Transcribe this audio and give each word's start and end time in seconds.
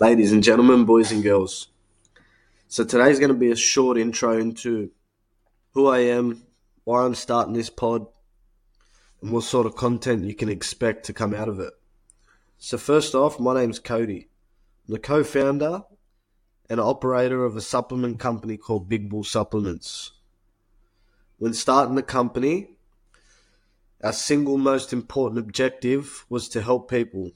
ladies 0.00 0.30
and 0.30 0.44
gentlemen, 0.44 0.84
boys 0.84 1.10
and 1.10 1.24
girls. 1.24 1.68
So 2.68 2.84
today's 2.84 3.18
going 3.18 3.32
to 3.32 3.38
be 3.38 3.50
a 3.50 3.56
short 3.56 3.98
intro 3.98 4.38
into 4.38 4.92
who 5.72 5.88
I 5.88 6.00
am, 6.00 6.44
why 6.84 7.04
I'm 7.04 7.16
starting 7.16 7.54
this 7.54 7.70
pod, 7.70 8.06
and 9.20 9.32
what 9.32 9.42
sort 9.42 9.66
of 9.66 9.74
content 9.74 10.24
you 10.24 10.34
can 10.34 10.48
expect 10.48 11.06
to 11.06 11.12
come 11.12 11.34
out 11.34 11.48
of 11.48 11.58
it. 11.58 11.72
So 12.58 12.78
first 12.78 13.16
off, 13.16 13.40
my 13.40 13.54
name's 13.54 13.80
Cody. 13.80 14.28
I'm 14.86 14.94
the 14.94 15.00
co-founder 15.00 15.82
and 16.70 16.80
operator 16.80 17.44
of 17.44 17.56
a 17.56 17.60
supplement 17.60 18.20
company 18.20 18.56
called 18.56 18.88
Big 18.88 19.10
Bull 19.10 19.24
Supplements. 19.24 20.12
When 21.38 21.54
starting 21.54 21.96
the 21.96 22.02
company, 22.02 22.76
our 24.02 24.12
single 24.12 24.58
most 24.58 24.92
important 24.92 25.40
objective 25.40 26.24
was 26.28 26.48
to 26.50 26.62
help 26.62 26.88
people, 26.88 27.32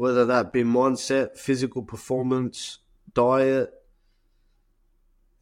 whether 0.00 0.24
that 0.24 0.50
be 0.50 0.64
mindset, 0.64 1.36
physical 1.36 1.82
performance, 1.82 2.78
diet, 3.12 3.70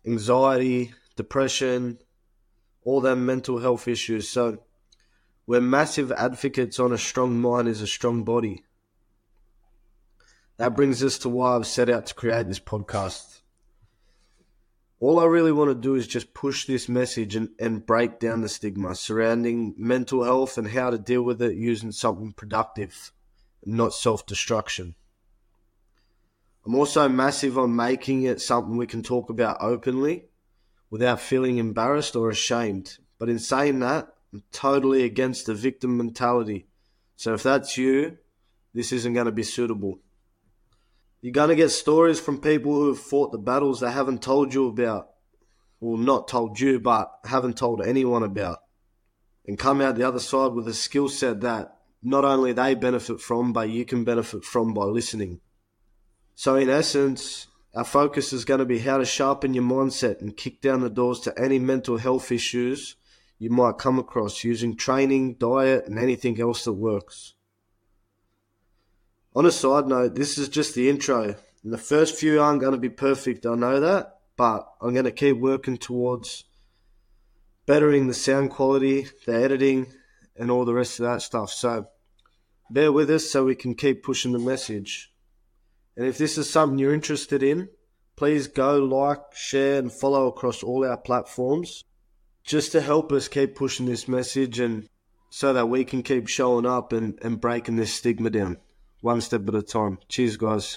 anxiety, 0.05 0.93
depression, 1.15 1.97
all 2.83 3.01
them 3.01 3.25
mental 3.25 3.61
health 3.61 3.87
issues. 3.87 4.29
So 4.29 4.59
we're 5.47 5.61
massive 5.61 6.11
advocates 6.11 6.81
on 6.81 6.93
a 6.93 6.99
strong 6.99 7.41
mind 7.41 7.69
is 7.69 7.81
a 7.83 7.87
strong 7.87 8.25
body. 8.25 8.65
That 10.57 10.75
brings 10.75 11.05
us 11.05 11.19
to 11.19 11.29
why 11.29 11.55
I've 11.55 11.65
set 11.65 11.89
out 11.89 12.07
to 12.07 12.15
create 12.15 12.49
this 12.49 12.59
podcast. 12.59 13.43
All 14.99 15.21
I 15.21 15.27
really 15.27 15.53
want 15.53 15.71
to 15.71 15.77
do 15.77 15.95
is 15.95 16.09
just 16.09 16.35
push 16.35 16.67
this 16.67 16.89
message 16.89 17.37
and, 17.37 17.51
and 17.61 17.87
break 17.87 18.19
down 18.19 18.41
the 18.41 18.49
stigma 18.49 18.97
surrounding 18.97 19.77
mental 19.79 20.25
health 20.25 20.59
and 20.59 20.67
how 20.67 20.91
to 20.91 20.99
deal 20.99 21.23
with 21.23 21.41
it 21.43 21.55
using 21.55 21.93
something 21.93 22.33
productive, 22.33 23.13
not 23.65 23.93
self 23.93 24.27
destruction. 24.27 24.95
I'm 26.65 26.75
also 26.75 27.09
massive 27.09 27.57
on 27.57 27.75
making 27.75 28.25
it 28.25 28.41
something 28.41 28.77
we 28.77 28.87
can 28.87 29.03
talk 29.03 29.31
about 29.31 29.57
openly 29.61 30.27
without 30.91 31.21
feeling 31.21 31.59
embarrassed 31.59 32.15
or 32.15 32.29
ashamed. 32.29 32.99
But 33.19 33.29
in 33.29 33.39
saying 33.39 33.81
that, 33.81 34.09
I'm 34.33 34.43
totally 34.53 35.05
against 35.05 35.47
the 35.47 35.55
victim 35.55 35.97
mentality. 35.97 36.67
So 37.17 37.35
if 37.35 37.43
that's 37.43 37.77
you, 37.79 38.19
this 38.75 38.93
isn't 38.93 39.15
going 39.15 39.27
to 39.27 39.33
be 39.33 39.43
suitable. 39.43 40.01
You're 41.21 41.33
going 41.33 41.49
to 41.49 41.57
get 41.57 41.71
stories 41.71 42.21
from 42.21 42.41
people 42.41 42.73
who 42.75 42.89
have 42.89 43.01
fought 43.01 43.33
the 43.33 43.39
battles 43.39 43.81
they 43.81 43.91
haven't 43.91 44.23
told 44.23 44.55
you 44.55 44.69
about. 44.69 45.09
Well, 45.81 45.97
not 45.97 46.29
told 46.29 46.61
you, 46.61 46.79
but 46.81 47.11
haven't 47.25 47.57
told 47.57 47.83
anyone 47.83 48.23
about. 48.23 48.59
And 49.47 49.59
come 49.59 49.81
out 49.81 49.97
the 49.97 50.07
other 50.07 50.21
side 50.21 50.53
with 50.53 50.69
a 50.69 50.75
skill 50.75 51.09
set 51.09 51.41
that 51.41 51.78
not 52.03 52.25
only 52.25 52.53
they 52.53 52.75
benefit 52.75 53.21
from, 53.21 53.53
but 53.53 53.71
you 53.71 53.85
can 53.85 54.05
benefit 54.05 54.45
from 54.45 54.75
by 54.75 54.85
listening. 54.85 55.41
So, 56.35 56.55
in 56.57 56.71
essence, 56.71 57.49
our 57.75 57.85
focus 57.85 58.33
is 58.33 58.45
going 58.45 58.61
to 58.61 58.67
be 58.67 58.79
how 58.79 58.99
to 58.99 59.05
sharpen 59.05 59.55
your 59.55 59.65
mindset 59.65 60.21
and 60.21 60.37
kick 60.37 60.61
down 60.61 60.81
the 60.81 60.91
doors 60.91 61.21
to 61.21 61.39
any 61.39 61.59
mental 61.59 61.99
health 61.99 62.31
issues 62.31 62.97
you 63.39 63.51
might 63.51 63.79
come 63.79 63.99
across 63.99 64.43
using 64.43 64.77
training, 64.77 65.35
diet, 65.35 65.87
and 65.87 65.99
anything 65.99 66.41
else 66.41 66.65
that 66.65 66.73
works. 66.73 67.35
On 69.35 69.47
a 69.47 69.53
side 69.53 69.87
note, 69.87 70.17
this 70.17 70.39
is 70.39 70.49
just 70.49 70.75
the 70.75 70.89
intro. 70.89 71.37
And 71.63 71.73
the 71.73 71.79
first 71.79 72.17
few 72.17 72.41
aren't 72.41 72.61
going 72.61 72.73
to 72.73 72.79
be 72.79 72.89
perfect, 72.89 73.47
I 73.47 73.55
know 73.55 73.79
that, 73.79 74.19
but 74.37 74.67
I'm 74.81 74.93
going 74.93 75.05
to 75.05 75.13
keep 75.13 75.37
working 75.37 75.77
towards 75.77 76.45
bettering 77.67 78.09
the 78.09 78.15
sound 78.15 78.51
quality, 78.51 79.07
the 79.27 79.35
editing, 79.35 79.87
and 80.39 80.51
all 80.51 80.65
the 80.65 80.75
rest 80.75 81.01
of 81.01 81.07
that 81.07 81.23
stuff. 81.23 81.51
So 81.51 81.89
bear 82.71 82.93
with 82.93 83.11
us 83.11 83.31
so 83.31 83.45
we 83.45 83.55
can 83.55 83.75
keep 83.75 84.03
pushing 84.03 84.33
the 84.33 84.39
message. 84.39 85.13
And 85.97 86.07
if 86.07 86.19
this 86.19 86.39
is 86.39 86.49
something 86.49 86.79
you're 86.79 86.95
interested 86.95 87.43
in, 87.43 87.69
please 88.17 88.47
go 88.49 88.79
like, 88.79 89.21
share, 89.35 89.79
and 89.79 89.93
follow 89.93 90.27
across 90.27 90.63
all 90.63 90.85
our 90.85 90.97
platforms 90.97 91.85
just 92.45 92.73
to 92.73 92.81
help 92.81 93.13
us 93.13 93.29
keep 93.29 93.55
pushing 93.55 93.87
this 93.87 94.09
message 94.09 94.59
and 94.59 94.89
so 95.31 95.53
that 95.53 95.69
we 95.69 95.85
can 95.85 96.03
keep 96.03 96.29
showing 96.29 96.67
up 96.67 96.93
and, 96.93 97.19
and 97.23 97.41
breaking 97.41 97.77
this 97.77 97.93
stigma 97.93 98.31
down 98.31 98.57
one 99.01 99.21
step 99.21 99.47
at 99.49 99.55
a 99.55 99.63
time. 99.63 99.99
Cheers, 100.09 100.37
guys. 100.37 100.77